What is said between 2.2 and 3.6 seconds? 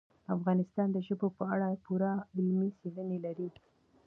علمي څېړنې لري.